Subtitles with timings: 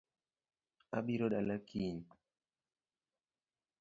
[0.97, 2.01] Abiro dala kiny